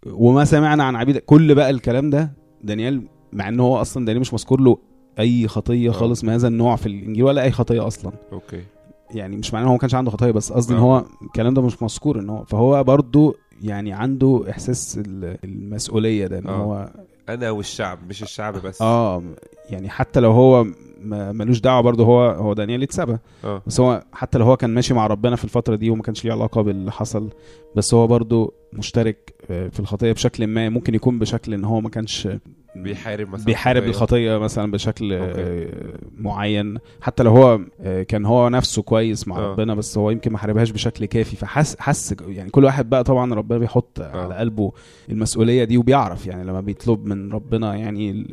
[0.08, 1.26] وما سمعنا عن عبيدك.
[1.26, 2.32] كل بقى الكلام ده
[2.64, 3.02] دانيال
[3.34, 4.78] مع إن هو أصلا دانيال مش مذكور له
[5.20, 5.94] أي خطية آه.
[5.94, 8.12] خالص من هذا النوع في الإنجيل ولا أي خطية أصلا.
[8.32, 8.64] أوكي.
[9.12, 10.82] يعني مش معناه ان هو ما كانش عنده خطايا بس قصدي إن آه.
[10.82, 16.40] هو الكلام ده مش مذكور إن هو فهو برضو يعني عنده إحساس ال- المسؤولية ده
[16.40, 16.56] إن آه.
[16.56, 16.90] هو
[17.30, 19.24] أنا والشعب مش الشعب بس آه
[19.70, 20.66] يعني حتى لو هو
[21.02, 24.70] ما- ملوش دعوة برضه هو هو دانيال اتسبى آه بس هو حتى لو هو كان
[24.74, 27.30] ماشي مع ربنا في الفترة دي وما كانش ليه علاقة باللي حصل
[27.76, 31.90] بس هو برضه مشترك آه، في الخطية بشكل ما ممكن يكون بشكل إن هو ما
[31.90, 32.28] كانش
[32.76, 33.84] بيحارب مثلا بيحارب.
[33.84, 35.42] الخطية مثلا بشكل okay.
[35.42, 39.52] آه، معين حتى لو هو آه، كان هو نفسه كويس مع آه.
[39.52, 43.34] ربنا بس هو يمكن ما حاربهاش بشكل كافي فحس حس يعني كل واحد بقى طبعا
[43.34, 44.72] ربنا بيحط على قلبه
[45.10, 48.28] المسؤولية دي وبيعرف يعني لما بيطلب من ربنا يعني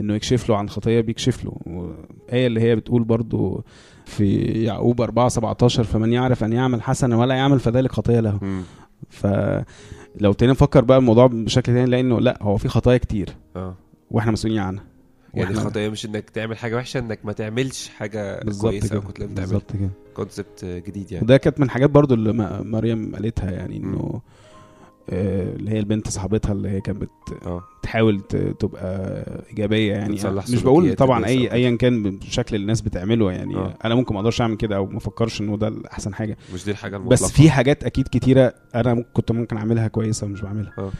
[0.00, 1.52] إنه يكشف له عن خطية بيكشف له
[2.32, 3.64] إيه اللي هي بتقول برضو
[4.04, 8.62] في يعقوب 4 17 فمن يعرف أن يعمل حسنا ولا يعمل فذلك خطية له مم.
[9.10, 13.36] فلو تاني نفكر بقى الموضوع بشكل تاني نلاقي انه لأ هو في خطايا كتير.
[13.56, 13.76] آه.
[14.10, 14.84] وإحنا مسؤولين عنها.
[15.34, 19.52] يعني الخطيه مش إنك تعمل حاجة وحشة إنك ما تعملش حاجة كويسة كنت لازم تعملها
[19.52, 19.90] بالظبط كده.
[20.14, 21.24] كونسبت جديد يعني.
[21.24, 22.32] وده كانت من الحاجات برضو اللي
[22.64, 24.20] مريم قالتها يعني إنه
[25.08, 27.62] اللي هي البنت صاحبتها اللي هي كانت بت- آه.
[27.80, 28.20] بتحاول
[28.60, 30.14] تبقى إيجابية يعني.
[30.14, 33.56] بتصلح مش بقول طبعا اي ايا كان بالشكل اللي الناس بتعمله يعني.
[33.56, 33.74] آه.
[33.84, 36.36] أنا ممكن ما أقدرش أعمل كده أو ما أفكرش إنه ده احسن حاجة.
[36.54, 37.12] مش دي الحاجة المطلقة.
[37.24, 40.90] بس في حاجات أكيد كتيرة أنا ممكن- كنت ممكن أعملها كويسه ومش بعملها.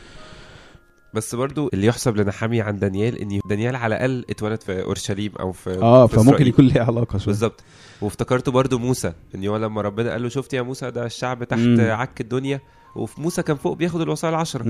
[1.14, 5.52] بس برضو اللي يحسب لنحامي عن دانيال إن دانيال على الأقل اتولد في أورشليم أو
[5.52, 6.48] في آه في فممكن إسرائيل.
[6.48, 7.26] يكون ليه علاقة شوية.
[7.26, 7.64] بالظبط.
[8.02, 11.60] وافتكرته برضو موسى إن هو لما ربنا قال له شفت يا موسى ده الشعب تحت
[11.60, 11.80] مم.
[11.90, 12.60] عك الدنيا.
[12.96, 14.62] وفي موسى كان فوق بياخد الوصايا العشرة.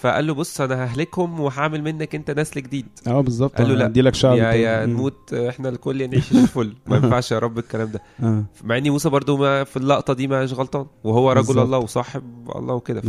[0.00, 4.02] فقال له بص أنا ههلكهم وهعمل منك انت نسل جديد آه بالظبط قال له لا
[4.02, 4.52] لك شعب يا.
[4.52, 4.86] يا.
[4.86, 9.08] نموت إحنا الكل نعيش الفل ما ينفعش يا رب الكلام ده آه مع إن موسى
[9.08, 11.64] برضو ما في اللقطة دي مش غلطان وهو رجل بالظبط.
[11.64, 13.00] الله وصاحب الله وكده.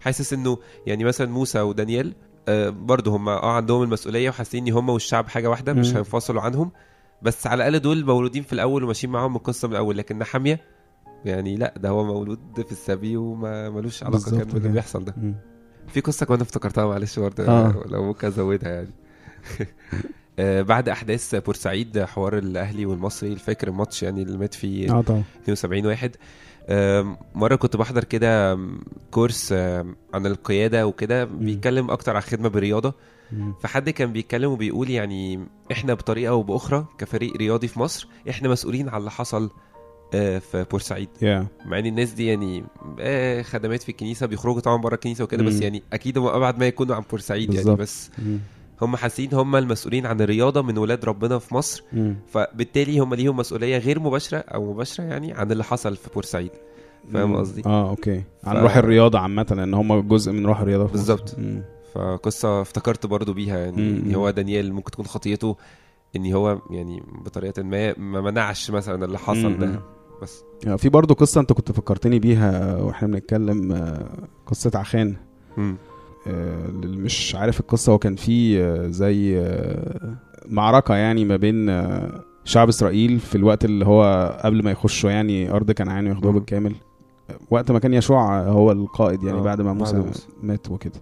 [0.00, 2.14] فحاسس إنه يعني مثلا موسى ودانيال
[2.48, 5.94] آه، برضو هم آه عندهم المسؤولية وحاسين إن هم والشعب حاجة واحدة مش.
[5.96, 6.70] هينفصلوا عنهم
[7.22, 10.60] بس على الأقل دول مولودين في الأول وماشيين معاهم القصة من الأول لكن نحاميه
[11.24, 14.68] يعني لا ده هو مولود في السبي وما ملوش علاقة كان باللي.
[14.68, 15.34] بيحصل ده م.
[15.88, 17.84] في قصة كمان افتكرتها معلش برضه آه.
[17.86, 18.90] لو ممكن أزودها يعني
[20.38, 25.22] آه، بعد أحداث بورسعيد حوار الأهلي والمصري الفاكر الماتش يعني اللي مات فيه آه طبعا
[25.42, 26.16] 72 واحد
[27.34, 28.58] مرة كنت بحضر كده
[29.10, 29.52] كورس
[30.14, 32.94] عن القيادة وكده بيتكلم أكتر عن خدمة بالرياضة
[33.32, 33.52] م.
[33.62, 38.88] فحد كان بيتكلم وبيقول يعني إحنا بطريقة أو بأخرى كفريق رياضي في مصر إحنا مسؤولين
[38.88, 39.50] عن اللي حصل آه،
[40.38, 42.64] في بورسعيد يا مع إن الناس دي يعني
[43.00, 45.62] آه، خدمات في الكنيسة بيخرجوا طبعا بره الكنيسة وكده بس مم.
[45.62, 47.78] يعني أكيد هم أبعد ما يكونوا عن بورسعيد يعني بالظبط.
[47.78, 48.36] بس م.
[48.82, 52.12] هم حاسين هم المسؤولين عن الرياضة من ولاد ربنا في مصر م.
[52.28, 56.50] فبالتالي هم ليهم مسؤولية غير مباشرة أو مباشرة يعني عن اللي حصل في بورسعيد
[57.12, 57.36] فاهم.
[57.36, 60.84] قصدي؟ آه أوكي عن ف- روح الرياضة عامة لأن هم جزء من روح الرياضة.
[60.88, 61.36] بالظبط.
[61.94, 63.76] فقصة افتكرت برضو بيها يعني.
[63.78, 65.56] إن هو دانيال ممكن تكون خطيته
[66.16, 69.58] إن هو يعني بطريقة ما ما منعش مثلا اللي حصل.
[69.58, 69.80] ده
[70.24, 74.08] بس آه، في برضه قصة انت كنت فكرتني بيها وإحنا بنتكلم آه،
[74.46, 75.16] قصة عخان
[75.56, 75.76] مم.
[76.26, 80.16] آه، اللي مش عارف القصة هو كان في آه، زي آه،
[80.48, 85.50] معركة يعني ما بين آه، شعب إسرائيل في الوقت اللي هو قبل ما يخشوا يعني
[85.50, 86.32] أرض كنعان وياخدوها.
[86.34, 86.74] بالكامل
[87.50, 90.04] وقت ما كان يشوع هو القائد يعني آه، بعد ما موسى.
[90.42, 91.00] مات وكده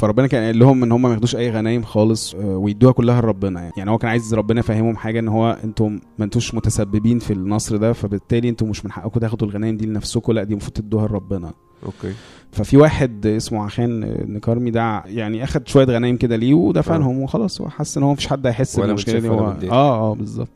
[0.00, 3.60] فربنا كان قال لهم إن هم ما ياخدوش أي غنايم خالص آه، ويدوها كلها لربنا
[3.60, 3.72] يعني.
[3.76, 7.76] يعني هو كان عايز ربنا يفهمهم حاجة إن هو أنتم ما أنتوش متسببين في النصر
[7.76, 11.52] ده فبالتالي أنتم مش من حقكم تاخدوا الغنايم دي لنفسكم لأ دي المفروض تدوها لربنا.
[11.86, 12.14] أوكي.
[12.52, 14.00] ففي واحد اسمه عخان
[14.34, 18.26] نكارمي ده يعني أخد شوية غنايم كده ليه ودفنهم وخلاص هو حس إن هو مفيش
[18.26, 19.56] حد هيحس بالمشكلة دي هو.
[19.70, 20.48] آه آه بالظبط.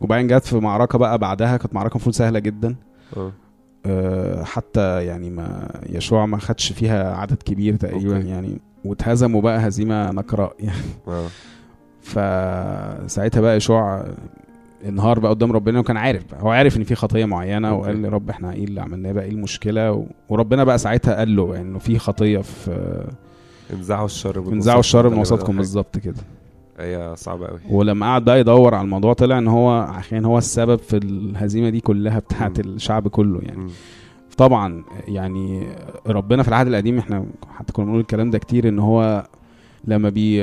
[0.00, 2.76] وبعدين جت في معركة بقى بعدها كانت معركة المفروض سهلة جدا.
[3.16, 3.32] آه.
[3.86, 8.28] آه، حتى يعني ما يشوع ما خدش فيها عدد كبير تقريبا okay.
[8.28, 8.58] يعني.
[8.84, 10.78] واتهزموا بقى هزيمة نكراء يعني
[11.08, 11.26] آه
[12.02, 14.04] فساعتها بقى يشوع
[14.88, 17.80] انهار بقى قدام ربنا وكان عارف بقى هو عارف ان في خطية معينة okay.
[17.80, 20.04] وقال يا رب إحنا إيه اللي عملناه بقى إيه المشكلة و...
[20.28, 23.04] وربنا بقى ساعتها قال له انه في خطية في
[23.72, 26.22] انزعوا الشر من انزعوا الشر من وسطكم بالظبط كده.
[26.78, 30.78] هي صعبة قوي ولما قعد بقى يدور على الموضوع طلع ان هو عشان هو السبب
[30.78, 32.60] في الهزيمة دي كلها بتاعت.
[32.60, 33.70] الشعب كله يعني مم.
[34.36, 35.66] طبعا يعني
[36.06, 39.26] ربنا في العهد القديم إحنا حتى كنا بنقول الكلام ده كتير إن هو
[39.84, 40.40] لما بي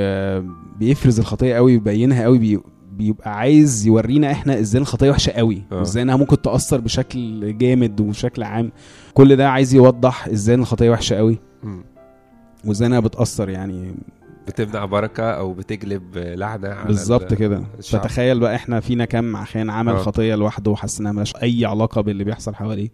[0.80, 2.60] بيفرز الخطيه قوي ويبينها قوي بي
[2.98, 5.76] بيبقى عايز يورينا إحنا إزاي الخطيه وحشة قوي آه.
[5.80, 8.72] وازاي إنها ممكن تأثر بشكل جامد وبشكل عام
[9.14, 11.38] كل ده عايز يوضح إزاي الخطيه وحشة قوي.
[12.66, 13.96] وإزاي إنها بتأثر يعني
[14.48, 17.64] بتمنع بركة أو بتجلب لعنه على بالظبط ال- كده.
[17.84, 19.98] فتخيل بقى إحنا فينا كام عشان عمل آه.
[19.98, 22.90] خطيه لوحده وحس انها ملهاش أي علاقة باللي بيحصل حواليه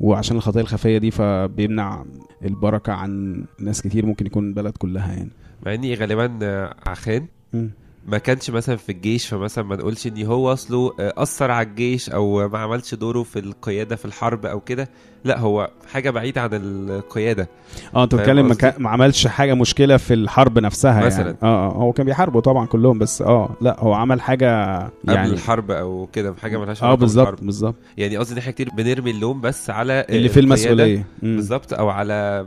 [0.00, 2.04] وعشان الخطيه الخفية دي فبيمنع
[2.44, 5.30] البركة عن ناس كتير ممكن يكون البلد كلها يعني
[5.66, 7.70] مع إني غالبا آه، عخان مم.
[8.06, 12.10] ما كانش مثلا في الجيش فمثلا ما نقولش إن هو أصله آه، أثر على الجيش
[12.10, 14.88] أو ما عملش دوره في القيادة في الحرب أو كده.
[15.24, 17.48] لا هو حاجة بعيدة عن القيادة.
[17.94, 21.24] آه أنت بتتكلم ما؟ كان- ما عملش حاجة مشكلة في الحرب نفسها مثلاً.
[21.26, 25.14] يعني آه آه هو كان بيحاربوا طبعا كلهم بس آه لا هو عمل حاجة قبل
[25.14, 27.46] يعني الحرب أو كده حاجة ملهاش آه علاقة بالظبط بالحرب.
[27.46, 30.54] بالظبط يعني قصدي إن إحنا كتير بنرمي اللوم بس على آه، اللي في القيادة.
[30.84, 31.04] المسؤولية.
[31.22, 32.46] بالظبط أو على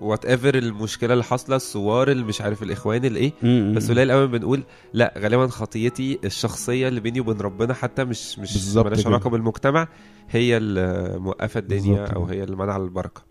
[0.00, 3.32] whatever المشكلة اللي حاصلة الثوار اللي مش عارف الإخوان الايه.
[3.72, 8.76] بس قليل قوي بنقول لا غالبا خطيتي الشخصية اللي بيني وبين ربنا حتى مش مش
[8.76, 9.06] مالهاش.
[9.06, 9.88] علاقة بالمجتمع
[10.30, 12.24] هي اللي موقفة الدنيا أو.
[12.24, 13.22] هي اللي منع البركه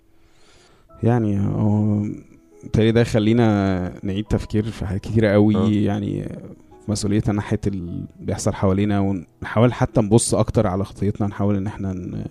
[1.03, 2.01] يعني هو
[2.63, 5.69] بالتالي ده يخلينا نعيد تفكير في حاجات كتيرة قوي آه.
[5.69, 6.37] يعني
[6.87, 12.23] مسؤوليتنا ناحية اللي بيحصل حوالينا ونحاول حتى نبص أكتر على خطيتنا نحاول إن إحنا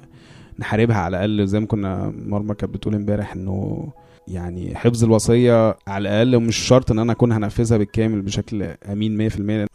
[0.59, 3.89] نحاربها على الأقل زي ما كنا مرمى كانت بتقول امبارح إنه
[4.29, 9.35] يعني حفظ الوصية على الأقل مش شرط إن أنا أكون هنفذها بالكامل بشكل أمين 100%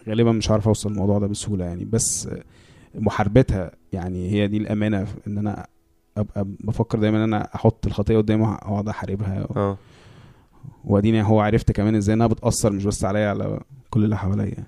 [0.09, 2.29] غالبا مش عارف أوصل الموضوع ده بسهولة يعني بس
[2.95, 5.67] محاربتها يعني هي دي الأمانة إن أنا
[6.17, 9.77] أبقى بفكر دايما إن أنا أحط الخطية قدامي وأقعد أحاربها آه
[10.85, 14.63] وأديني هو عرفت كمان إزاي إنها بتأثر مش بس عليا على كل اللي حواليا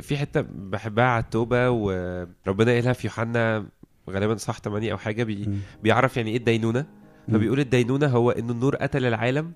[0.00, 3.66] في حتة بحبها على التوبة وربنا قالها في يوحنا
[4.10, 5.48] غالبا صح 8 أو حاجة بي.
[5.82, 6.86] بيعرف يعني إيه الدينونة.
[7.28, 9.52] فبيقول الدينونة هو إن النور قتل العالم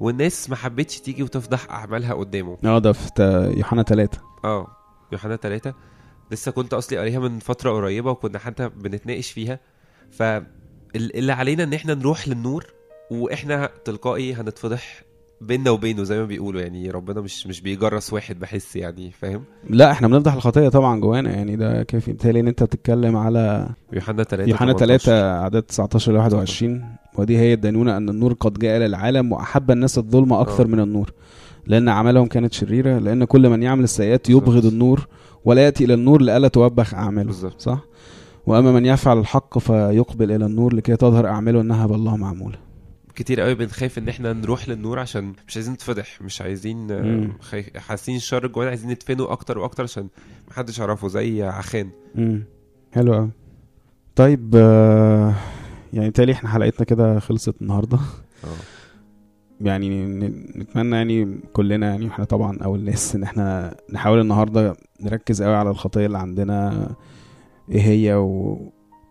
[0.00, 2.56] والناس ما حبتش تيجي وتفضح أعمالها قدامه.
[2.64, 3.10] آه ده في
[3.56, 4.66] يوحنا ثلاثة آه
[5.12, 5.74] يوحنا ثلاثة
[6.30, 9.60] لسه كنت أصلي قاريها من فترة قريبة وكنا حتى بنتناقش فيها.
[10.10, 12.66] فاللي علينا إن إحنا نروح للنور
[13.10, 15.02] وإحنا تلقائي هنتفضح
[15.40, 16.60] بيننا وبينه زي ما بيقولوا.
[16.60, 21.30] يعني ربنا مش مش بيجرس واحد بحس يعني فاهم؟ لا إحنا بنفضح الخطيه طبعا جوانا.
[21.30, 22.12] يعني ده كافي.
[22.12, 27.52] بالتالي إن أنت بتتكلم على يوحنا 3 يوحنا 3 عدد 19 ل 21 ودي هي
[27.54, 30.68] الدينونه أن النور قد جاء إلى العالم وأحب الناس الظلم أكثر آه.
[30.68, 31.12] من النور
[31.66, 34.66] لأن أعمالهم كانت شريرة لأن كل من يعمل السيئات يبغض.
[34.66, 35.08] النور
[35.44, 37.60] ولا يأتي إلى النور لئلا توبخ بالظبط.
[37.60, 37.84] صح
[38.46, 42.58] وأما من يفعل الحق فيقبل إلى النور لكي تظهر أعماله إنها بالله معمولة
[43.14, 47.28] كتير قوي بنخاف إن إحنا نروح للنور عشان مش عايزين نتفضح مش عايزين آه،
[47.76, 50.08] حاسين الشر جوانا عايزين ندفنه أكتر وأكتر عشان
[50.50, 52.44] محدش يعرفه زي عخان امم
[52.92, 53.30] حلو قوي
[54.16, 55.34] طيب آه،
[55.92, 57.98] يعني تالي إحنا حلقتنا كده خلصت النهارده.
[58.44, 58.48] آه.
[59.60, 60.06] يعني
[60.56, 65.70] نتمنى يعني كلنا يعني إحنا طبعا اول ناس إن إحنا نحاول النهارده نركز قوي على
[65.70, 66.88] الخطية اللي عندنا.
[67.70, 68.58] إيه هي و...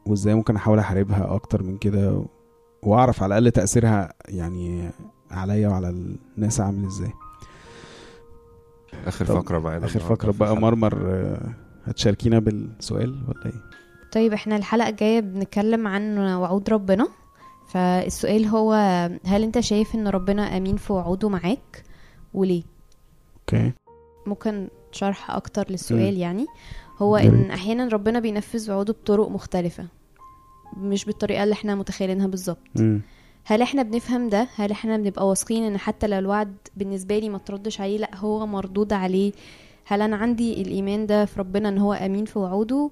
[0.06, 2.26] وإزاي ممكن أحاول أحاربها أكتر من كده.
[2.84, 4.90] وأعرف على الأقل تأثيرها يعني
[5.32, 7.12] عليا وعلى الناس عامل إزاي.
[9.06, 10.56] آخر فقرة معانا آخر فقرة بقى.
[10.58, 11.50] مرمر آه،
[11.86, 13.77] هتشاركينا بالسؤال ولا إيه؟
[14.12, 17.08] طيب إحنا الحلقة الجاية بنتكلم عن وعود ربنا.
[17.68, 18.74] فالسؤال هو
[19.26, 21.84] هل انت شايف ان ربنا امين في وعوده معاك
[22.34, 22.64] وليه؟
[23.40, 23.72] أوكي.
[24.26, 26.20] ممكن شرح أكتر للسؤال مم.
[26.20, 26.46] يعني.
[27.00, 27.52] هو يا ان.
[27.52, 29.86] أحيانا ربنا بينفذ وعوده بطرق مختلفة
[30.78, 32.58] مش بالطريقة اللي إحنا متخيلينها بالظبط.
[33.46, 37.38] هل إحنا بنفهم ده؟ هل إحنا بنبقى واثقين ان حتى لو الوعد بالنسبة لي ما
[37.38, 39.32] تردش عليه لأ هو مردود عليه؟
[39.86, 42.90] هل أنا عندي الإيمان ده في ربنا إن هو أمين في وعوده؟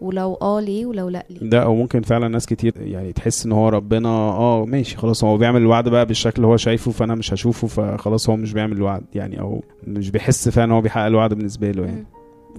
[0.00, 1.50] ولو آه ليه ولو لأ ليه.
[1.50, 5.36] ده أو ممكن فعلا ناس كتير يعني تحس إن هو ربنا آه ماشي خلاص هو
[5.38, 9.02] بيعمل الوعد بقى بالشكل اللي هو شايفه فأنا مش هشوفه فخلاص هو مش بيعمل الوعد
[9.14, 12.06] يعني أو مش بيحس فعلا إن هو بيحقق الوعد بالنسبة له يعني.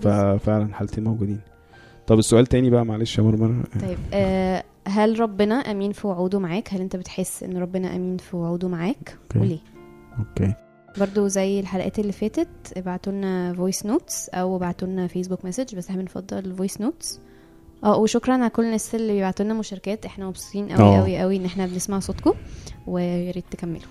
[0.02, 1.40] ففعلا حالتين موجودين.
[2.08, 3.64] طب السؤال تاني بقى معلش يا مرمر.
[3.82, 8.38] طيب آه هل ربنا أمين في وعوده معاك؟ هل أنت بتحس إن ربنا أمين في
[8.38, 9.18] وعوده معاك.
[9.36, 9.60] وليه
[10.20, 10.54] okay.
[11.00, 15.90] برضو زي الحلقات اللي فاتت ابعتوا لنا voice notes أو ابعتوا لنا Facebook message بس
[15.90, 17.20] إحنا بنفضل ال voice notes
[17.84, 20.06] آه وشكرا على كل الناس اللي بيبعتوا لنا مشاركات.
[20.06, 21.02] إحنا مبسوطين قوي آه.
[21.02, 22.34] قوي قوي إن إحنا بنسمع صوتكم
[22.88, 23.82] ويا ريت تكملوا.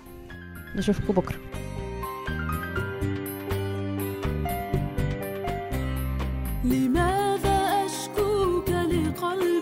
[0.75, 1.37] نشوفكم بكرة.
[6.63, 9.56] لماذا أشكوك لقلبي؟